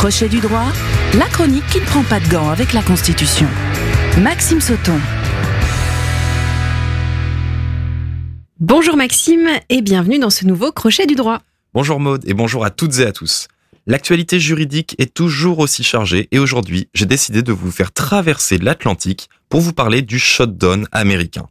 Crochet 0.00 0.30
du 0.30 0.40
droit, 0.40 0.72
la 1.18 1.26
chronique 1.26 1.66
qui 1.66 1.78
ne 1.78 1.84
prend 1.84 2.02
pas 2.02 2.20
de 2.20 2.28
gants 2.28 2.48
avec 2.48 2.72
la 2.72 2.80
Constitution. 2.80 3.46
Maxime 4.22 4.58
Sauton. 4.58 4.98
Bonjour 8.60 8.96
Maxime 8.96 9.46
et 9.68 9.82
bienvenue 9.82 10.18
dans 10.18 10.30
ce 10.30 10.46
nouveau 10.46 10.72
Crochet 10.72 11.04
du 11.04 11.16
droit. 11.16 11.42
Bonjour 11.74 12.00
Maude 12.00 12.22
et 12.26 12.32
bonjour 12.32 12.64
à 12.64 12.70
toutes 12.70 12.98
et 13.00 13.04
à 13.04 13.12
tous. 13.12 13.48
L'actualité 13.86 14.40
juridique 14.40 14.96
est 14.96 15.12
toujours 15.12 15.58
aussi 15.58 15.84
chargée 15.84 16.28
et 16.30 16.38
aujourd'hui, 16.38 16.88
j'ai 16.94 17.04
décidé 17.04 17.42
de 17.42 17.52
vous 17.52 17.70
faire 17.70 17.92
traverser 17.92 18.56
l'Atlantique 18.56 19.28
pour 19.50 19.60
vous 19.60 19.74
parler 19.74 20.00
du 20.00 20.18
shutdown 20.18 20.86
américain. 20.92 21.46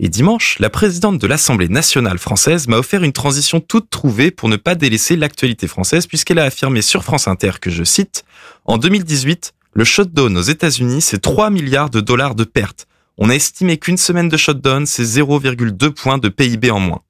Et 0.00 0.08
dimanche, 0.08 0.60
la 0.60 0.70
présidente 0.70 1.18
de 1.18 1.26
l'Assemblée 1.26 1.68
nationale 1.68 2.18
française 2.18 2.68
m'a 2.68 2.78
offert 2.78 3.02
une 3.02 3.12
transition 3.12 3.58
toute 3.58 3.90
trouvée 3.90 4.30
pour 4.30 4.48
ne 4.48 4.54
pas 4.54 4.76
délaisser 4.76 5.16
l'actualité 5.16 5.66
française 5.66 6.06
puisqu'elle 6.06 6.38
a 6.38 6.44
affirmé 6.44 6.82
sur 6.82 7.02
France 7.02 7.26
Inter 7.26 7.52
que 7.60 7.68
je 7.68 7.82
cite, 7.82 8.24
en 8.64 8.78
2018, 8.78 9.54
le 9.72 9.84
shutdown 9.84 10.36
aux 10.36 10.42
États-Unis, 10.42 11.00
c'est 11.00 11.18
3 11.18 11.50
milliards 11.50 11.90
de 11.90 12.00
dollars 12.00 12.36
de 12.36 12.44
pertes. 12.44 12.86
On 13.16 13.28
a 13.28 13.34
estimé 13.34 13.76
qu'une 13.76 13.96
semaine 13.96 14.28
de 14.28 14.36
shutdown, 14.36 14.86
c'est 14.86 15.02
0,2 15.02 15.90
points 15.90 16.18
de 16.18 16.28
PIB 16.28 16.70
en 16.70 16.78
moins. 16.78 17.00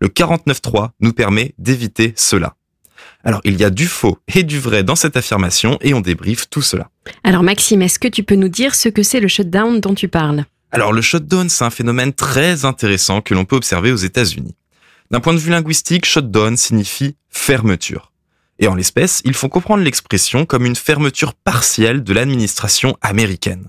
Le 0.00 0.08
49.3 0.08 0.90
nous 1.00 1.12
permet 1.12 1.54
d'éviter 1.58 2.14
cela. 2.16 2.54
Alors, 3.24 3.42
il 3.44 3.56
y 3.60 3.64
a 3.64 3.70
du 3.70 3.86
faux 3.86 4.18
et 4.34 4.42
du 4.42 4.58
vrai 4.58 4.84
dans 4.84 4.96
cette 4.96 5.18
affirmation 5.18 5.76
et 5.82 5.92
on 5.92 6.00
débriefe 6.00 6.48
tout 6.48 6.62
cela. 6.62 6.88
Alors 7.24 7.42
Maxime, 7.42 7.82
est-ce 7.82 7.98
que 7.98 8.08
tu 8.08 8.22
peux 8.22 8.36
nous 8.36 8.48
dire 8.48 8.74
ce 8.74 8.88
que 8.88 9.02
c'est 9.02 9.20
le 9.20 9.28
shutdown 9.28 9.80
dont 9.80 9.94
tu 9.94 10.08
parles? 10.08 10.44
Alors 10.70 10.92
le 10.92 11.00
shutdown, 11.00 11.48
c'est 11.48 11.64
un 11.64 11.70
phénomène 11.70 12.12
très 12.12 12.64
intéressant 12.64 13.20
que 13.20 13.34
l'on 13.34 13.44
peut 13.44 13.56
observer 13.56 13.90
aux 13.90 13.96
États-Unis. 13.96 14.54
D'un 15.10 15.20
point 15.20 15.32
de 15.32 15.38
vue 15.38 15.50
linguistique, 15.50 16.04
shutdown 16.04 16.56
signifie 16.56 17.16
fermeture. 17.30 18.12
Et 18.58 18.68
en 18.68 18.74
l'espèce, 18.74 19.22
ils 19.24 19.34
font 19.34 19.48
comprendre 19.48 19.82
l'expression 19.82 20.44
comme 20.44 20.66
une 20.66 20.76
fermeture 20.76 21.34
partielle 21.34 22.02
de 22.02 22.12
l'administration 22.12 22.96
américaine. 23.00 23.68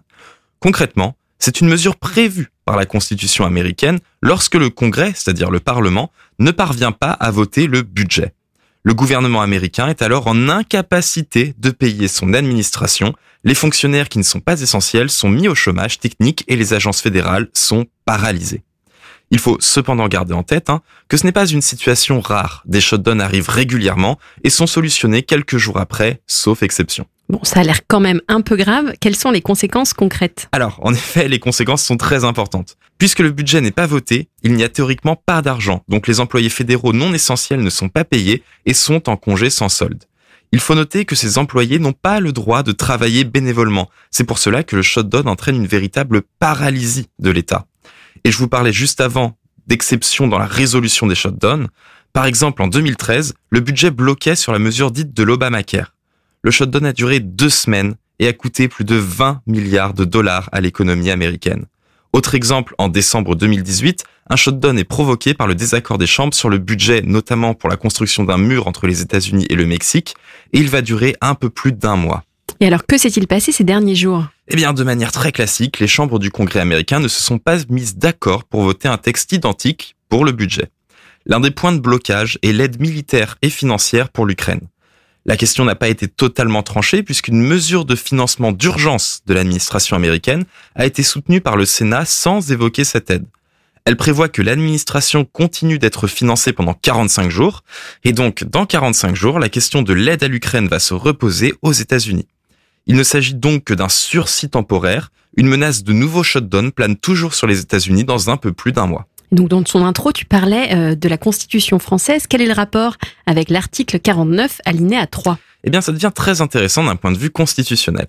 Concrètement, 0.60 1.16
c'est 1.38 1.62
une 1.62 1.70
mesure 1.70 1.96
prévue 1.96 2.52
par 2.66 2.76
la 2.76 2.86
Constitution 2.86 3.46
américaine 3.46 4.00
lorsque 4.22 4.56
le 4.56 4.70
Congrès, 4.70 5.14
c'est-à-dire 5.16 5.52
le 5.52 5.62
Parlement, 5.62 6.12
ne 6.40 6.52
parvient 6.52 6.92
pas 6.92 7.12
à 7.12 7.32
voter 7.32 7.68
le 7.68 7.82
budget. 7.82 8.34
Le 8.90 8.96
gouvernement 8.96 9.42
américain 9.44 9.88
est 9.88 10.02
alors 10.02 10.26
en 10.26 10.50
incapacité 10.50 11.54
de 11.60 11.70
payer 11.70 12.08
son 12.08 12.34
administration, 12.34 13.14
les 13.44 13.54
fonctionnaires 13.54 14.10
qui 14.10 14.18
ne 14.18 14.24
sont 14.24 14.40
pas 14.40 14.60
essentiels 14.60 15.12
sont 15.12 15.30
mis 15.30 15.48
au 15.48 15.54
chômage 15.54 16.00
technique 16.00 16.44
et 16.48 16.56
les 16.56 16.74
agences 16.74 17.00
fédérales 17.00 17.50
sont 17.54 17.86
paralysées. 18.06 18.64
Il 19.30 19.38
faut 19.38 19.58
cependant 19.60 20.08
garder 20.08 20.34
en 20.34 20.42
tête 20.42 20.72
hein, 20.72 20.82
que 21.08 21.18
ce 21.18 21.28
n'est 21.28 21.32
pas 21.32 21.46
une 21.46 21.62
situation 21.62 22.20
rare. 22.20 22.64
Des 22.66 22.82
shutdowns 22.82 23.22
arrivent 23.22 23.50
régulièrement 23.50 24.18
et 24.44 24.50
sont 24.50 24.66
solutionnés 24.66 25.22
quelques 25.22 25.58
jours 25.58 25.78
après, 25.78 26.24
sauf 26.26 26.64
exception. 26.64 27.06
Bon, 27.30 27.40
ça 27.44 27.60
a 27.60 27.64
l'air 27.64 27.82
quand 27.88 28.00
même 28.00 28.22
un 28.28 28.42
peu 28.42 28.56
grave. 28.56 28.94
Quelles 29.00 29.16
sont 29.16 29.30
les 29.30 29.42
conséquences 29.42 29.94
concrètes? 29.94 30.50
Alors, 30.52 30.80
en 30.82 30.96
effet, 30.96 31.28
les 31.28 31.38
conséquences 31.38 31.84
sont 31.84 31.98
très 31.98 32.26
importantes. 32.26 32.76
Puisque 33.00 33.20
le 33.20 33.32
budget 33.32 33.62
n'est 33.62 33.72
pas 33.72 33.88
voté, 33.88 34.28
il 34.44 34.54
n'y 34.54 34.64
a 34.64 34.70
théoriquement 34.70 35.16
pas 35.16 35.42
d'argent, 35.42 35.84
donc 35.88 36.06
les 36.06 36.20
employés 36.20 36.50
fédéraux 36.50 36.92
non 36.92 37.14
essentiels 37.14 37.62
ne 37.62 37.70
sont 37.70 37.88
pas 37.88 38.04
payés 38.04 38.44
et 38.66 38.74
sont 38.74 39.10
en 39.10 39.16
congé 39.16 39.50
sans 39.50 39.70
solde. 39.70 40.04
Il 40.52 40.60
faut 40.60 40.76
noter 40.76 41.06
que 41.06 41.16
ces 41.16 41.38
employés 41.38 41.80
n'ont 41.80 41.94
pas 41.94 42.20
le 42.20 42.34
droit 42.34 42.62
de 42.62 42.74
travailler 42.74 43.24
bénévolement. 43.24 43.90
C'est 44.12 44.26
pour 44.26 44.38
cela 44.38 44.64
que 44.64 44.76
le 44.76 44.82
shutdown 44.82 45.30
entraîne 45.30 45.56
une 45.56 45.68
véritable 45.68 46.24
paralysie 46.40 47.08
de 47.20 47.30
l'État. 47.30 47.68
Et 48.26 48.32
je 48.32 48.38
vous 48.38 48.50
parlais 48.50 48.74
juste 48.74 49.00
avant 49.00 49.38
d'exceptions 49.68 50.28
dans 50.28 50.40
la 50.40 50.48
résolution 50.48 51.08
des 51.08 51.16
shutdowns. 51.16 51.70
Par 52.12 52.26
exemple, 52.26 52.62
en 52.64 52.68
2013, 52.68 53.34
le 53.50 53.60
budget 53.62 53.92
bloquait 53.92 54.36
sur 54.36 54.52
la 54.52 54.60
mesure 54.60 54.92
dite 54.92 55.14
de 55.14 55.24
l'Obamacare. 55.24 55.96
Le 56.42 56.52
shutdown 56.52 56.86
a 56.86 56.94
duré 56.94 57.22
deux 57.22 57.50
semaines 57.50 57.96
et 58.18 58.28
a 58.28 58.34
coûté 58.34 58.68
plus 58.68 58.84
de 58.84 58.96
20 58.96 59.42
milliards 59.48 59.94
de 59.94 60.04
dollars 60.04 60.50
à 60.52 60.60
l'économie 60.60 61.12
américaine. 61.12 61.66
Autre 62.12 62.34
exemple, 62.34 62.74
en 62.80 62.90
décembre 62.90 63.36
2018, 63.36 64.04
un 64.32 64.36
shutdown 64.36 64.78
est 64.80 64.84
provoqué 64.84 65.36
par 65.36 65.46
le 65.46 65.54
désaccord 65.54 66.00
des 66.00 66.08
chambres 66.08 66.34
sur 66.34 66.50
le 66.50 66.58
budget, 66.58 67.02
notamment 67.04 67.54
pour 67.54 67.70
la 67.70 67.78
construction 67.78 68.24
d'un 68.24 68.38
mur 68.38 68.68
entre 68.68 68.88
les 68.88 69.02
États-Unis 69.02 69.46
et 69.50 69.56
le 69.56 69.68
Mexique, 69.68 70.16
et 70.54 70.60
il 70.60 70.70
va 70.70 70.82
durer 70.82 71.16
un 71.22 71.36
peu 71.36 71.50
plus 71.52 71.72
d'un 71.72 71.96
mois. 71.96 72.24
Et 72.60 72.68
alors, 72.68 72.86
que 72.86 72.98
s'est-il 72.98 73.28
passé 73.28 73.52
ces 73.52 73.64
derniers 73.64 73.96
jours? 73.96 74.26
Eh 74.48 74.56
bien, 74.56 74.74
de 74.74 74.84
manière 74.84 75.12
très 75.12 75.32
classique, 75.32 75.80
les 75.80 75.88
chambres 75.88 76.18
du 76.18 76.32
Congrès 76.32 76.60
américain 76.60 77.00
ne 77.00 77.08
se 77.08 77.22
sont 77.22 77.38
pas 77.38 77.58
mises 77.70 77.96
d'accord 77.96 78.44
pour 78.44 78.64
voter 78.64 78.88
un 78.88 78.98
texte 78.98 79.32
identique 79.32 79.96
pour 80.10 80.26
le 80.26 80.32
budget. 80.32 80.70
L'un 81.28 81.40
des 81.40 81.52
points 81.52 81.74
de 81.74 81.80
blocage 81.80 82.40
est 82.42 82.52
l'aide 82.52 82.82
militaire 82.82 83.38
et 83.44 83.52
financière 83.52 84.10
pour 84.10 84.26
l'Ukraine. 84.26 84.68
La 85.26 85.38
question 85.38 85.66
n'a 85.66 85.76
pas 85.76 85.90
été 85.90 86.08
totalement 86.08 86.64
tranchée 86.64 87.04
puisqu'une 87.04 87.42
mesure 87.42 87.86
de 87.86 87.96
financement 87.96 88.52
d'urgence 88.52 89.22
de 89.26 89.34
l'administration 89.34 89.96
américaine 89.96 90.46
a 90.76 90.86
été 90.86 91.04
soutenue 91.04 91.42
par 91.42 91.58
le 91.58 91.66
Sénat 91.66 92.06
sans 92.06 92.52
évoquer 92.52 92.84
cette 92.84 93.12
aide. 93.12 93.26
Elle 93.86 93.98
prévoit 93.98 94.30
que 94.30 94.42
l'administration 94.42 95.26
continue 95.26 95.80
d'être 95.80 96.08
financée 96.08 96.54
pendant 96.54 96.74
45 96.74 97.30
jours, 97.30 97.64
et 98.04 98.14
donc 98.14 98.44
dans 98.44 98.66
45 98.66 99.16
jours, 99.16 99.40
la 99.40 99.50
question 99.50 99.82
de 99.82 99.94
l'aide 99.94 100.24
à 100.24 100.28
l'Ukraine 100.28 100.68
va 100.68 100.80
se 100.80 100.94
reposer 100.94 101.54
aux 101.62 101.72
États-Unis. 101.72 102.28
Il 102.86 102.96
ne 102.96 103.04
s'agit 103.04 103.34
donc 103.34 103.64
que 103.64 103.74
d'un 103.74 103.90
sursis 103.90 104.50
temporaire, 104.50 105.12
une 105.38 105.48
menace 105.48 105.84
de 105.84 105.94
nouveau 105.94 106.24
shutdown 106.24 106.72
plane 106.72 106.98
toujours 106.98 107.34
sur 107.34 107.48
les 107.48 107.60
États-Unis 107.62 108.04
dans 108.04 108.30
un 108.30 108.38
peu 108.38 108.52
plus 108.52 108.72
d'un 108.72 108.88
mois. 108.88 109.08
Donc 109.32 109.50
dans 109.50 109.64
son 109.66 109.86
intro, 109.86 110.12
tu 110.12 110.26
parlais 110.26 110.74
euh, 110.74 110.96
de 110.96 111.08
la 111.08 111.18
Constitution 111.18 111.80
française. 111.80 112.26
Quel 112.28 112.42
est 112.42 112.48
le 112.48 112.54
rapport 112.54 112.98
avec 113.26 113.50
l'article 113.50 114.00
49 114.00 114.62
alinéa 114.66 115.06
3 115.06 115.38
Eh 115.64 115.70
bien, 115.70 115.82
ça 115.82 115.92
devient 115.92 116.12
très 116.14 116.42
intéressant 116.42 116.84
d'un 116.84 116.96
point 116.96 117.12
de 117.12 117.18
vue 117.18 117.30
constitutionnel. 117.30 118.08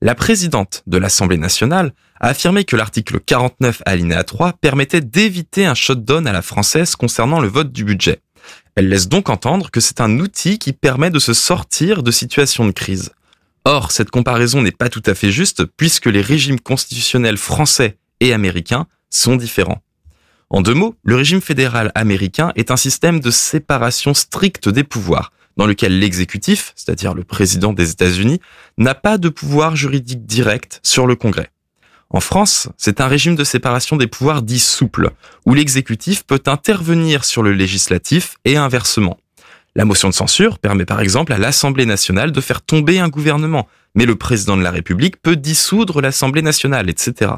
La 0.00 0.14
présidente 0.14 0.82
de 0.86 0.96
l'Assemblée 0.96 1.36
nationale 1.36 1.92
a 2.20 2.28
affirmé 2.28 2.64
que 2.64 2.76
l'article 2.76 3.20
49 3.20 3.82
alinéa 3.84 4.24
3 4.24 4.54
permettait 4.54 5.00
d'éviter 5.00 5.66
un 5.66 5.74
shutdown 5.74 6.26
à 6.26 6.32
la 6.32 6.42
française 6.42 6.96
concernant 6.96 7.40
le 7.40 7.48
vote 7.48 7.72
du 7.72 7.84
budget. 7.84 8.20
Elle 8.76 8.88
laisse 8.88 9.08
donc 9.08 9.28
entendre 9.28 9.70
que 9.70 9.80
c'est 9.80 10.00
un 10.00 10.18
outil 10.18 10.58
qui 10.58 10.72
permet 10.72 11.10
de 11.10 11.18
se 11.18 11.32
sortir 11.32 12.02
de 12.02 12.10
situations 12.10 12.66
de 12.66 12.72
crise. 12.72 13.12
Or, 13.64 13.92
cette 13.92 14.10
comparaison 14.10 14.62
n'est 14.62 14.72
pas 14.72 14.88
tout 14.88 15.02
à 15.06 15.14
fait 15.14 15.30
juste 15.30 15.64
puisque 15.64 16.06
les 16.06 16.20
régimes 16.20 16.60
constitutionnels 16.60 17.38
français 17.38 17.98
et 18.20 18.32
américains 18.32 18.86
sont 19.10 19.36
différents. 19.36 19.83
En 20.54 20.62
deux 20.62 20.72
mots, 20.72 20.94
le 21.02 21.16
régime 21.16 21.40
fédéral 21.40 21.90
américain 21.96 22.52
est 22.54 22.70
un 22.70 22.76
système 22.76 23.18
de 23.18 23.32
séparation 23.32 24.14
stricte 24.14 24.68
des 24.68 24.84
pouvoirs, 24.84 25.32
dans 25.56 25.66
lequel 25.66 25.98
l'exécutif, 25.98 26.72
c'est-à-dire 26.76 27.12
le 27.12 27.24
président 27.24 27.72
des 27.72 27.90
États-Unis, 27.90 28.38
n'a 28.78 28.94
pas 28.94 29.18
de 29.18 29.28
pouvoir 29.28 29.74
juridique 29.74 30.26
direct 30.26 30.78
sur 30.84 31.08
le 31.08 31.16
Congrès. 31.16 31.50
En 32.08 32.20
France, 32.20 32.68
c'est 32.76 33.00
un 33.00 33.08
régime 33.08 33.34
de 33.34 33.42
séparation 33.42 33.96
des 33.96 34.06
pouvoirs 34.06 34.42
dit 34.42 34.60
souple, 34.60 35.10
où 35.44 35.54
l'exécutif 35.54 36.22
peut 36.24 36.42
intervenir 36.46 37.24
sur 37.24 37.42
le 37.42 37.52
législatif 37.52 38.36
et 38.44 38.56
inversement. 38.56 39.18
La 39.74 39.84
motion 39.84 40.08
de 40.08 40.14
censure 40.14 40.60
permet 40.60 40.84
par 40.84 41.00
exemple 41.00 41.32
à 41.32 41.38
l'Assemblée 41.38 41.84
nationale 41.84 42.30
de 42.30 42.40
faire 42.40 42.62
tomber 42.62 43.00
un 43.00 43.08
gouvernement, 43.08 43.66
mais 43.96 44.06
le 44.06 44.14
président 44.14 44.56
de 44.56 44.62
la 44.62 44.70
République 44.70 45.20
peut 45.20 45.34
dissoudre 45.34 46.00
l'Assemblée 46.00 46.42
nationale, 46.42 46.88
etc. 46.88 47.32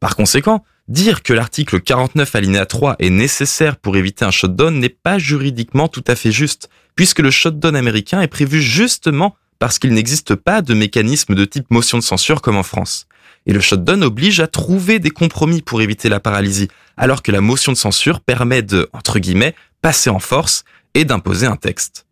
Par 0.00 0.16
conséquent, 0.16 0.64
dire 0.88 1.22
que 1.22 1.34
l'article 1.34 1.80
49 1.80 2.34
alinéa 2.34 2.66
3 2.66 2.96
est 2.98 3.10
nécessaire 3.10 3.76
pour 3.76 3.96
éviter 3.96 4.24
un 4.24 4.30
shutdown 4.30 4.78
n'est 4.78 4.88
pas 4.88 5.18
juridiquement 5.18 5.88
tout 5.88 6.04
à 6.06 6.16
fait 6.16 6.32
juste, 6.32 6.70
puisque 6.96 7.20
le 7.20 7.30
shutdown 7.30 7.76
américain 7.76 8.22
est 8.22 8.28
prévu 8.28 8.62
justement 8.62 9.36
parce 9.58 9.78
qu'il 9.78 9.92
n'existe 9.92 10.34
pas 10.34 10.62
de 10.62 10.72
mécanisme 10.72 11.34
de 11.34 11.44
type 11.44 11.70
motion 11.70 11.98
de 11.98 12.02
censure 12.02 12.40
comme 12.40 12.56
en 12.56 12.62
France. 12.62 13.06
Et 13.46 13.52
le 13.52 13.60
shutdown 13.60 14.02
oblige 14.02 14.40
à 14.40 14.46
trouver 14.46 14.98
des 14.98 15.10
compromis 15.10 15.60
pour 15.60 15.82
éviter 15.82 16.08
la 16.08 16.18
paralysie, 16.18 16.68
alors 16.96 17.22
que 17.22 17.30
la 17.30 17.42
motion 17.42 17.72
de 17.72 17.76
censure 17.76 18.20
permet 18.20 18.62
de, 18.62 18.88
entre 18.94 19.18
guillemets, 19.18 19.54
passer 19.82 20.08
en 20.08 20.18
force 20.18 20.64
et 20.94 21.04
d'imposer 21.04 21.46
un 21.46 21.56
texte. 21.56 22.06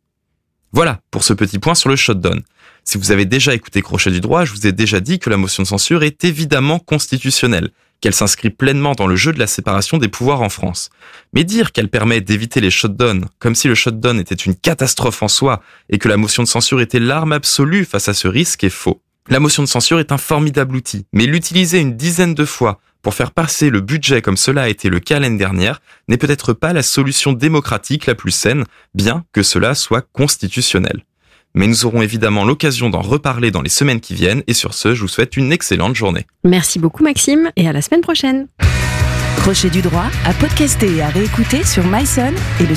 Voilà 0.72 1.00
pour 1.10 1.24
ce 1.24 1.32
petit 1.32 1.58
point 1.58 1.74
sur 1.74 1.88
le 1.88 1.96
shutdown. 1.96 2.42
Si 2.84 2.98
vous 2.98 3.10
avez 3.10 3.24
déjà 3.24 3.54
écouté 3.54 3.82
Crochet 3.82 4.10
du 4.10 4.20
droit, 4.20 4.44
je 4.44 4.52
vous 4.52 4.66
ai 4.66 4.72
déjà 4.72 5.00
dit 5.00 5.18
que 5.18 5.30
la 5.30 5.36
motion 5.36 5.62
de 5.62 5.68
censure 5.68 6.02
est 6.02 6.24
évidemment 6.24 6.78
constitutionnelle, 6.78 7.70
qu'elle 8.00 8.14
s'inscrit 8.14 8.50
pleinement 8.50 8.92
dans 8.92 9.06
le 9.06 9.16
jeu 9.16 9.32
de 9.32 9.38
la 9.38 9.46
séparation 9.46 9.98
des 9.98 10.08
pouvoirs 10.08 10.42
en 10.42 10.48
France. 10.48 10.90
Mais 11.32 11.44
dire 11.44 11.72
qu'elle 11.72 11.88
permet 11.88 12.20
d'éviter 12.20 12.60
les 12.60 12.70
shutdowns, 12.70 13.26
comme 13.38 13.54
si 13.54 13.68
le 13.68 13.74
shutdown 13.74 14.18
était 14.18 14.34
une 14.34 14.54
catastrophe 14.54 15.22
en 15.22 15.28
soi 15.28 15.62
et 15.90 15.98
que 15.98 16.08
la 16.08 16.16
motion 16.16 16.42
de 16.42 16.48
censure 16.48 16.80
était 16.80 17.00
l'arme 17.00 17.32
absolue 17.32 17.84
face 17.84 18.08
à 18.08 18.14
ce 18.14 18.28
risque 18.28 18.64
est 18.64 18.70
faux. 18.70 19.00
La 19.28 19.40
motion 19.40 19.62
de 19.62 19.68
censure 19.68 20.00
est 20.00 20.12
un 20.12 20.18
formidable 20.18 20.76
outil, 20.76 21.06
mais 21.12 21.26
l'utiliser 21.26 21.80
une 21.80 21.96
dizaine 21.96 22.34
de 22.34 22.44
fois 22.44 22.80
pour 23.02 23.14
faire 23.14 23.32
passer 23.32 23.70
le 23.70 23.80
budget 23.80 24.22
comme 24.22 24.36
cela 24.36 24.62
a 24.62 24.68
été 24.68 24.88
le 24.88 25.00
cas 25.00 25.18
l'année 25.18 25.38
dernière 25.38 25.80
n'est 26.08 26.16
peut-être 26.16 26.52
pas 26.52 26.72
la 26.72 26.82
solution 26.82 27.32
démocratique 27.32 28.06
la 28.06 28.14
plus 28.14 28.30
saine, 28.30 28.64
bien 28.94 29.24
que 29.32 29.42
cela 29.42 29.74
soit 29.74 30.06
constitutionnel 30.12 31.04
mais 31.54 31.66
nous 31.66 31.86
aurons 31.86 32.02
évidemment 32.02 32.44
l'occasion 32.44 32.90
d'en 32.90 33.00
reparler 33.00 33.50
dans 33.50 33.62
les 33.62 33.70
semaines 33.70 34.00
qui 34.00 34.14
viennent 34.14 34.42
et 34.46 34.54
sur 34.54 34.74
ce, 34.74 34.94
je 34.94 35.02
vous 35.02 35.08
souhaite 35.08 35.36
une 35.36 35.52
excellente 35.52 35.96
journée. 35.96 36.26
Merci 36.44 36.78
beaucoup 36.78 37.02
Maxime 37.02 37.50
et 37.56 37.68
à 37.68 37.72
la 37.72 37.82
semaine 37.82 38.00
prochaine. 38.00 38.48
Crochet 39.38 39.70
du 39.70 39.82
droit 39.82 40.06
à 40.24 40.34
podcaster 40.34 40.96
et 40.96 41.02
à 41.02 41.08
réécouter 41.08 41.64
sur 41.64 41.84
myson 41.84 42.32
et 42.60 42.66
le. 42.66 42.74